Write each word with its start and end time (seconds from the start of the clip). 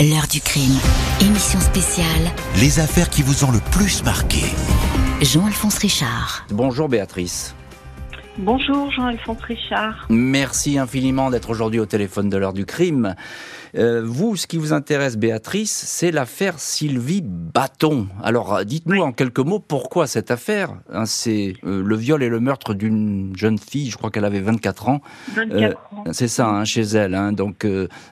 L'heure 0.00 0.28
du 0.28 0.40
crime. 0.40 0.78
Émission 1.20 1.60
spéciale. 1.60 2.32
Les 2.58 2.80
affaires 2.80 3.10
qui 3.10 3.20
vous 3.20 3.44
ont 3.44 3.50
le 3.50 3.60
plus 3.70 4.02
marqué. 4.02 4.40
Jean-Alphonse 5.20 5.76
Richard. 5.76 6.46
Bonjour 6.48 6.88
Béatrice. 6.88 7.54
Bonjour 8.38 8.90
Jean-Alphonse 8.92 9.42
Richard. 9.42 10.06
Merci 10.08 10.78
infiniment 10.78 11.30
d'être 11.30 11.50
aujourd'hui 11.50 11.80
au 11.80 11.86
téléphone 11.86 12.30
de 12.30 12.36
l'heure 12.36 12.52
du 12.52 12.64
crime. 12.64 13.14
Euh, 13.76 14.02
vous, 14.04 14.36
ce 14.36 14.46
qui 14.46 14.56
vous 14.56 14.72
intéresse, 14.72 15.16
Béatrice, 15.16 15.72
c'est 15.72 16.10
l'affaire 16.10 16.58
Sylvie 16.58 17.22
Bâton. 17.24 18.08
Alors, 18.22 18.64
dites-nous 18.64 19.00
en 19.00 19.12
quelques 19.12 19.40
mots 19.40 19.60
pourquoi 19.60 20.06
cette 20.06 20.30
affaire. 20.30 20.70
Hein, 20.92 21.06
c'est 21.06 21.54
euh, 21.64 21.82
le 21.84 21.96
viol 21.96 22.22
et 22.22 22.28
le 22.28 22.40
meurtre 22.40 22.74
d'une 22.74 23.32
jeune 23.36 23.58
fille, 23.58 23.90
je 23.90 23.96
crois 23.96 24.10
qu'elle 24.10 24.24
avait 24.24 24.40
24 24.40 24.88
ans. 24.88 25.00
24 25.34 25.54
euh, 25.54 25.96
ans. 25.96 26.04
C'est 26.12 26.28
ça, 26.28 26.48
hein, 26.48 26.64
chez 26.64 26.82
elle. 26.82 27.14
Hein, 27.14 27.32
donc, 27.32 27.64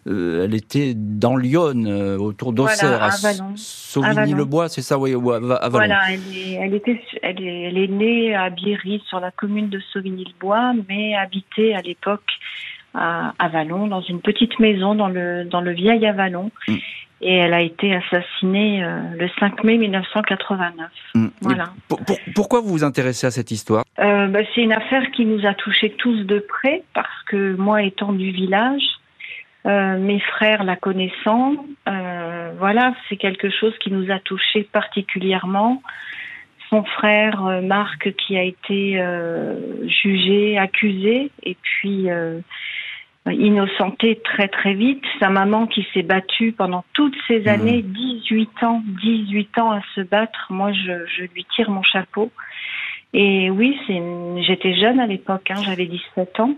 elle 0.06 0.54
était 0.54 0.94
dans 0.94 1.36
Lyon, 1.36 2.16
autour 2.18 2.52
d'Auxerre, 2.52 3.02
à, 3.02 3.10
Sauvigny-le-Bois, 3.56 4.68
c'est 4.68 4.82
ça, 4.82 4.98
oui, 4.98 5.14
à. 5.14 5.68
Voilà, 5.68 6.12
elle 6.12 6.20
est, 6.36 6.52
elle, 6.54 6.74
était, 6.74 7.00
elle, 7.22 7.42
est, 7.42 7.62
elle 7.62 7.78
est 7.78 7.88
née 7.88 8.34
à 8.34 8.50
Biery, 8.50 9.02
sur 9.08 9.20
la 9.20 9.30
commune 9.30 9.68
de 9.68 9.80
Sauvigny-le-Bois, 10.18 10.72
mais 10.88 11.14
habitait 11.14 11.74
à 11.74 11.82
l'époque 11.82 12.30
à 12.94 13.34
Avalon, 13.38 13.86
dans 13.86 14.00
une 14.00 14.20
petite 14.20 14.58
maison 14.58 14.94
dans 14.94 15.08
le, 15.08 15.44
dans 15.44 15.60
le 15.60 15.72
vieil 15.72 16.06
Avalon. 16.06 16.50
Mm. 16.66 16.76
Et 17.20 17.34
elle 17.34 17.52
a 17.52 17.60
été 17.60 17.94
assassinée 17.94 18.84
euh, 18.84 19.00
le 19.18 19.28
5 19.40 19.64
mai 19.64 19.76
1989. 19.76 20.88
Mm. 21.14 21.26
Voilà. 21.40 21.64
pourquoi 22.34 22.60
vous 22.60 22.68
vous 22.68 22.84
intéressez 22.84 23.26
à 23.26 23.30
cette 23.30 23.50
histoire? 23.50 23.84
Euh, 23.98 24.28
bah, 24.28 24.40
C'est 24.54 24.62
une 24.62 24.72
affaire 24.72 25.10
qui 25.10 25.26
nous 25.26 25.44
a 25.44 25.54
touchés 25.54 25.90
tous 25.98 26.24
de 26.24 26.38
près, 26.38 26.84
parce 26.94 27.22
que 27.28 27.56
moi 27.56 27.82
étant 27.82 28.12
du 28.12 28.30
village, 28.30 28.82
euh, 29.66 29.98
mes 29.98 30.20
frères 30.20 30.64
la 30.64 30.76
connaissant, 30.76 31.54
voilà, 32.58 32.92
c'est 33.08 33.16
quelque 33.16 33.50
chose 33.50 33.72
qui 33.78 33.92
nous 33.92 34.10
a 34.10 34.18
touchés 34.18 34.64
particulièrement 34.72 35.80
son 36.70 36.84
frère 36.84 37.62
Marc 37.62 38.14
qui 38.16 38.36
a 38.36 38.42
été 38.42 39.02
jugé, 39.86 40.58
accusé, 40.58 41.30
et 41.42 41.56
puis 41.62 42.08
innocenté 43.32 44.20
très 44.22 44.48
très 44.48 44.74
vite. 44.74 45.02
Sa 45.20 45.28
maman 45.28 45.66
qui 45.66 45.86
s'est 45.92 46.02
battue 46.02 46.52
pendant 46.52 46.84
toutes 46.92 47.16
ces 47.26 47.40
mmh. 47.40 47.48
années, 47.48 47.82
18 47.82 48.62
ans, 48.64 48.82
18 49.02 49.58
ans 49.58 49.72
à 49.72 49.80
se 49.94 50.00
battre. 50.00 50.46
Moi, 50.50 50.72
je, 50.72 51.06
je 51.06 51.22
lui 51.34 51.46
tire 51.54 51.70
mon 51.70 51.82
chapeau. 51.82 52.30
Et 53.14 53.48
oui, 53.48 53.74
j'étais 54.46 54.74
jeune 54.74 55.00
à 55.00 55.06
l'époque, 55.06 55.50
hein, 55.50 55.62
j'avais 55.64 55.86
17 55.86 56.40
ans, 56.40 56.54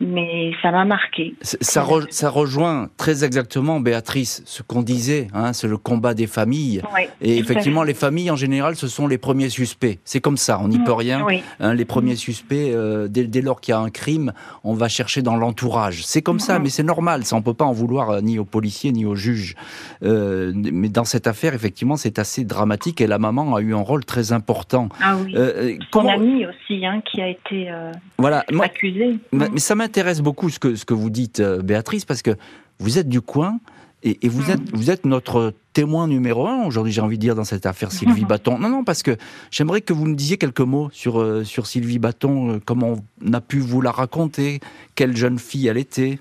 mais 0.00 0.52
ça 0.62 0.70
m'a 0.70 0.86
marqué. 0.86 1.34
Ça, 1.42 1.84
ça, 2.08 2.30
rejoint 2.30 2.88
très 2.96 3.24
exactement, 3.24 3.78
Béatrice, 3.78 4.42
ce 4.46 4.62
qu'on 4.62 4.80
disait, 4.80 5.28
hein, 5.34 5.52
c'est 5.52 5.68
le 5.68 5.76
combat 5.76 6.14
des 6.14 6.26
familles. 6.26 6.80
et 7.20 7.36
effectivement, 7.36 7.82
les 7.82 7.92
familles, 7.92 8.30
en 8.30 8.36
général, 8.36 8.74
ce 8.74 8.88
sont 8.88 9.06
les 9.06 9.18
premiers 9.18 9.50
suspects. 9.50 9.98
C'est 10.04 10.20
comme 10.20 10.38
ça, 10.38 10.58
on 10.62 10.68
n'y 10.68 10.78
peut 10.78 10.94
rien. 10.94 11.26
Hein, 11.60 11.74
les 11.74 11.84
premiers 11.84 12.16
suspects, 12.16 12.72
euh, 12.72 13.06
dès, 13.08 13.24
dès, 13.24 13.42
lors 13.42 13.60
qu'il 13.60 13.72
y 13.72 13.74
a 13.74 13.80
un 13.80 13.90
crime, 13.90 14.32
on 14.64 14.72
va 14.72 14.88
chercher 14.88 15.20
dans 15.20 15.36
l'entourage. 15.36 16.06
C'est 16.06 16.22
comme 16.22 16.40
ça, 16.40 16.58
mais 16.58 16.70
c'est 16.70 16.82
normal, 16.82 17.26
ça 17.26 17.36
on 17.36 17.42
peut 17.42 17.52
pas 17.52 17.66
en 17.66 17.72
vouloir 17.72 18.08
euh, 18.10 18.20
ni 18.22 18.38
aux 18.38 18.46
policiers 18.46 18.92
ni 18.92 19.04
aux 19.04 19.14
juges. 19.14 19.56
Euh, 20.02 20.52
mais 20.54 20.88
dans 20.88 21.04
cette 21.04 21.26
affaire, 21.26 21.52
effectivement, 21.52 21.96
c'est 21.96 22.18
assez 22.18 22.44
dramatique 22.44 23.02
et 23.02 23.06
la 23.06 23.18
maman 23.18 23.54
a 23.54 23.60
eu 23.60 23.74
un 23.74 23.82
rôle 23.82 24.06
très 24.06 24.32
important. 24.32 24.88
Ah 25.02 25.16
oui. 25.16 25.34
Euh, 25.82 26.00
son 26.00 26.08
ami 26.08 26.46
aussi, 26.46 26.84
hein, 26.86 27.00
qui 27.00 27.20
a 27.20 27.28
été 27.28 27.70
euh, 27.70 27.92
voilà, 28.18 28.44
accusé. 28.60 29.18
Mais 29.32 29.58
ça 29.58 29.74
m'intéresse 29.74 30.20
beaucoup 30.20 30.48
ce 30.50 30.58
que, 30.58 30.74
ce 30.74 30.84
que 30.84 30.94
vous 30.94 31.10
dites, 31.10 31.40
euh, 31.40 31.62
Béatrice, 31.62 32.04
parce 32.04 32.22
que 32.22 32.32
vous 32.78 32.98
êtes 32.98 33.08
du 33.08 33.20
coin 33.20 33.58
et, 34.04 34.28
vous, 34.28 34.50
êtes, 34.50 34.74
vous 34.74 34.90
êtes 34.90 35.06
notre 35.06 35.54
témoin 35.72 36.08
numéro 36.08 36.48
un 36.48 36.64
aujourd'hui, 36.64 36.92
j'ai 36.92 37.00
envie 37.00 37.18
de 37.18 37.20
dire, 37.20 37.36
dans 37.36 37.44
cette 37.44 37.66
affaire 37.66 37.92
Sylvie 37.92 38.24
Bâton. 38.28 38.58
Non, 38.58 38.68
non, 38.68 38.82
parce 38.82 39.02
que 39.02 39.16
j'aimerais 39.52 39.80
que 39.80 39.92
vous 39.92 40.06
me 40.06 40.16
disiez 40.16 40.38
quelques 40.38 40.60
mots 40.60 40.88
sur, 40.90 41.20
euh, 41.20 41.44
sur 41.44 41.66
Sylvie 41.66 42.00
Bâton, 42.00 42.60
comment 42.64 42.94
on 43.24 43.32
a 43.32 43.40
pu 43.40 43.58
vous 43.60 43.80
la 43.80 43.92
raconter, 43.92 44.58
quelle 44.96 45.16
jeune 45.16 45.38
fille 45.38 45.68
elle 45.68 45.78
était. 45.78 46.18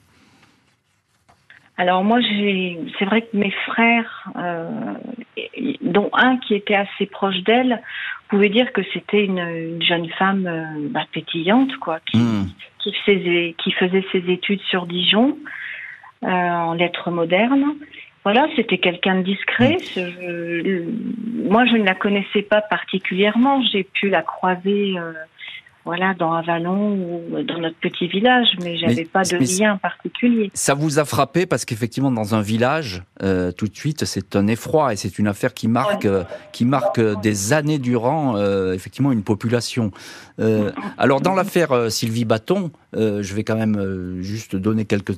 Alors 1.78 2.03
moi, 2.03 2.19
c'est 3.00 3.06
vrai 3.06 3.24
que 3.24 3.35
mes 3.35 3.52
frères, 3.66 4.30
dont 5.81 6.12
un 6.14 6.38
qui 6.38 6.53
était 6.53 6.75
assez 6.75 7.08
proche 7.08 7.41
d'elle, 7.44 7.81
pouvait 8.31 8.50
dire 8.50 8.72
que 8.72 8.81
c'était 8.94 9.25
une, 9.25 9.84
jeune 9.84 10.09
femme 10.18 10.47
euh, 10.47 10.88
bah, 10.90 11.06
pétillante, 11.12 11.75
quoi, 11.78 12.00
qui, 12.09 12.18
hmm. 12.18 12.47
qui, 12.80 12.94
faisait, 13.06 13.56
qui 13.62 13.72
faisait 13.74 14.06
ses 14.12 14.24
études 14.31 14.62
sur 14.62 14.88
Dijon 14.88 15.38
euh, 16.24 16.28
en 16.28 16.74
lettres 16.74 17.12
modernes. 17.12 17.75
Voilà, 18.24 18.47
c'était 18.56 18.78
quelqu'un 18.78 19.18
de 19.18 19.24
discret. 19.24 19.78
Hmm. 19.97 21.50
moi, 21.50 21.66
je 21.66 21.75
ne 21.75 21.84
la 21.84 21.94
connaissais 21.94 22.41
pas 22.41 22.62
particulièrement. 22.62 23.62
J'ai 23.72 23.84
pu 23.84 24.09
la 24.09 24.22
croiser 24.22 24.94
euh, 24.97 25.12
voilà, 25.84 26.14
dans 26.14 26.34
Avalon 26.34 26.94
ou 26.94 27.44
dans 27.44 27.58
notre 27.58 27.78
petit 27.78 28.08
village, 28.08 28.47
mais 28.62 28.78
j'avais 28.78 29.06
pas 29.06 29.24
de 29.24 29.38
lien 29.38 29.78
particulier. 29.78 30.52
Ça 30.53 30.74
vous 30.74 31.00
a 31.00 31.06
frappé 31.06 31.46
parce 31.46 31.66
qu'effectivement, 31.66 32.12
dans 32.12 32.36
un 32.36 32.42
village, 32.42 33.03
euh, 33.24 33.52
tout 33.52 33.68
de 33.68 33.75
suite, 33.75 34.06
c'est 34.06 34.36
un 34.36 34.47
effroi 34.47 34.94
et 34.94 34.96
c'est 34.96 35.18
une 35.18 35.28
affaire 35.28 35.53
qui 35.53 35.68
marque, 35.68 36.06
euh, 36.06 36.24
qui 36.52 36.66
marque 36.66 37.00
des 37.22 37.53
années 37.53 37.80
durant, 37.80 38.36
euh, 38.36 38.74
effectivement, 38.74 39.12
une 39.12 39.24
population. 39.24 39.91
alors, 40.97 41.22
dans 41.22 41.36
l'affaire 41.36 41.91
Sylvie 41.91 42.25
Bâton, 42.25 42.72
je 42.94 43.34
vais 43.34 43.44
quand 43.44 43.56
même 43.56 44.18
juste 44.22 44.56
donner 44.56 44.86
quelques 44.86 45.14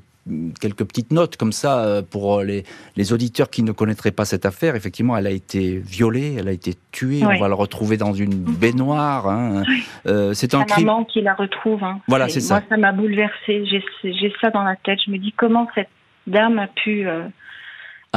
quelques 0.60 0.86
petites 0.86 1.12
notes 1.12 1.38
comme 1.38 1.52
ça 1.52 1.84
euh, 1.84 2.02
pour 2.02 2.42
les, 2.42 2.64
les, 2.96 3.14
auditeurs 3.14 3.50
qui 3.50 3.64
ne 3.64 3.72
connaîtraient 3.72 4.12
pas 4.12 4.26
cette 4.26 4.46
affaire. 4.46 4.76
Effectivement, 4.76 5.18
elle 5.18 5.28
a 5.28 5.32
été 5.32 5.78
violée, 5.80 6.36
elle 6.40 6.48
a 6.48 6.52
été 6.52 6.76
tuée. 6.92 7.22
On 7.24 7.38
va 7.38 7.48
la 7.48 7.56
retrouver 7.56 7.98
dans 7.98 8.14
une 8.14 8.44
mhm. 8.44 8.56
baignoire. 8.56 9.28
Hein. 9.28 9.64
Euh, 10.06 10.34
c'est 10.34 10.54
un 10.54 10.64
crime. 10.64 10.86
maman 10.86 11.04
qui 11.04 11.22
la 11.22 11.34
retrouve. 11.34 11.84
Hein. 11.84 12.00
Voilà, 12.08 12.30
c'est 12.30 12.40
ça. 12.40 12.56
Moi, 12.56 12.64
ça 12.70 12.78
m'a 12.78 12.92
bouleversée. 12.92 13.66
J'ai 14.04 14.34
ça 14.40 14.50
dans 14.50 14.64
la 14.64 14.76
tête. 14.78 15.00
Je 15.06 15.12
me 15.12 15.18
dis 15.18 15.34
comment 15.34 15.68
cette 15.76 15.90
dame 16.28 16.60
a 16.60 16.68
pu 16.68 17.06
euh, 17.08 17.24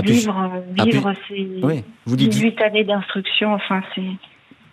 vivre, 0.02 0.62
vivre 0.84 1.12
ses 1.28 1.48
oui. 1.62 1.82
Vous 2.04 2.16
18 2.16 2.60
années 2.62 2.84
d'instruction? 2.84 3.54
Enfin, 3.54 3.82
c'est. 3.94 4.02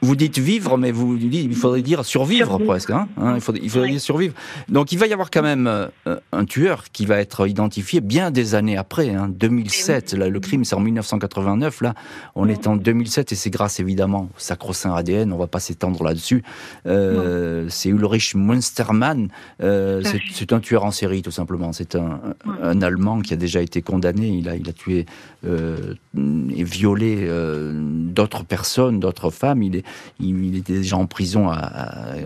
Vous 0.03 0.17
dites 0.17 0.37
vivre, 0.37 0.77
mais 0.77 0.91
vous 0.91 1.15
il 1.15 1.55
faudrait 1.55 1.81
dire 1.81 2.03
survivre, 2.03 2.57
presque. 2.57 2.89
Hein, 2.89 3.07
hein 3.15 3.35
il, 3.35 3.41
faudrait, 3.41 3.61
il 3.63 3.69
faudrait 3.69 3.89
dire 3.89 4.01
survivre. 4.01 4.33
Donc 4.67 4.91
il 4.91 4.99
va 4.99 5.07
y 5.07 5.13
avoir 5.13 5.31
quand 5.31 5.41
même 5.41 5.65
euh, 5.65 5.87
un 6.33 6.43
tueur 6.43 6.83
qui 6.91 7.05
va 7.05 7.19
être 7.19 7.47
identifié 7.47 8.01
bien 8.01 8.29
des 8.29 8.53
années 8.53 8.75
après. 8.75 9.11
Hein, 9.11 9.29
2007, 9.29 10.13
là, 10.15 10.27
le 10.27 10.39
crime 10.41 10.65
c'est 10.65 10.75
en 10.75 10.81
1989. 10.81 11.79
Là, 11.79 11.93
on 12.35 12.49
est 12.49 12.67
en 12.67 12.75
2007 12.75 13.31
et 13.31 13.35
c'est 13.35 13.49
grâce 13.49 13.79
évidemment 13.79 14.23
au 14.23 14.39
sacro-saint 14.39 14.93
ADN. 14.93 15.31
On 15.31 15.37
va 15.37 15.47
pas 15.47 15.61
s'étendre 15.61 16.03
là-dessus. 16.03 16.43
Euh, 16.85 17.67
c'est 17.69 17.87
Ulrich 17.87 18.35
Münstermann. 18.35 19.29
Euh, 19.61 20.03
c'est 20.33 20.51
un 20.51 20.59
tueur 20.59 20.83
en 20.83 20.91
série 20.91 21.21
tout 21.21 21.31
simplement. 21.31 21.71
C'est 21.71 21.95
un, 21.95 22.19
un, 22.61 22.81
Allemand 22.81 23.21
qui 23.21 23.33
a 23.33 23.37
déjà 23.37 23.61
été 23.61 23.81
condamné. 23.81 24.27
Il 24.27 24.49
a, 24.49 24.57
il 24.57 24.67
a 24.67 24.73
tué 24.73 25.05
euh, 25.45 25.93
et 26.13 26.63
violé 26.65 27.25
d'autres 27.73 28.43
personnes, 28.43 28.99
d'autres 28.99 29.29
femmes. 29.29 29.63
Il 29.63 29.77
est 29.77 29.85
il, 30.19 30.55
était 30.55 30.73
déjà 30.73 30.97
en 30.97 31.05
prison 31.05 31.51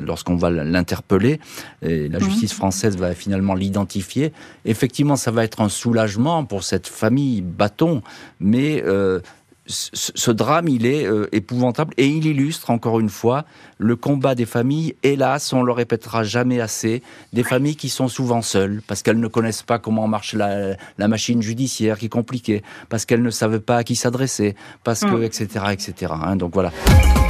lorsqu'on 0.01 0.35
va 0.35 0.49
l'interpeller. 0.49 1.39
la 1.81 1.89
mhm. 1.89 2.19
justice 2.19 2.53
française 2.53 2.97
va 2.97 3.13
finalement 3.13 3.55
l'identifier. 3.55 4.33
Effectivement, 4.65 5.15
ça 5.15 5.31
va 5.31 5.43
être 5.43 5.61
un 5.61 5.69
soulagement 5.69 6.45
pour 6.45 6.63
cette 6.63 6.87
famille 6.87 7.41
bâton, 7.41 8.01
mais 8.39 8.83
euh, 8.85 9.19
ce 9.67 10.31
drame, 10.31 10.67
il 10.69 10.85
est 10.85 11.05
euh, 11.05 11.27
épouvantable 11.33 11.93
et 11.97 12.07
il 12.07 12.25
illustre 12.25 12.69
encore 12.69 12.99
une 12.99 13.09
fois 13.09 13.45
le 13.77 13.95
combat 13.95 14.33
des 14.33 14.45
familles. 14.45 14.95
Hélas, 15.03 15.51
on 15.51 15.61
le 15.61 15.71
répétera 15.71 16.23
jamais 16.23 16.61
assez, 16.61 17.03
des 17.33 17.43
familles 17.43 17.75
qui 17.75 17.89
sont 17.89 18.07
souvent 18.07 18.41
seules 18.41 18.81
parce 18.87 19.03
qu'elles 19.03 19.19
ne 19.19 19.27
connaissent 19.27 19.63
pas 19.63 19.79
comment 19.79 20.07
marche 20.07 20.33
la, 20.33 20.77
machine 20.97 21.41
judiciaire, 21.41 21.97
qui 21.97 22.05
est 22.05 22.09
compliquée, 22.09 22.63
parce 22.89 23.05
qu'elles 23.05 23.23
ne 23.23 23.29
savent 23.29 23.59
pas 23.59 23.77
à 23.77 23.83
qui 23.83 23.95
s'adresser, 23.95 24.55
parce 24.83 25.01
que 25.01 25.23
etc 25.23 25.47
mm. 25.67 25.71
etc. 25.71 26.13
Hein, 26.23 26.35
donc 26.37 26.53
voilà. 26.53 26.71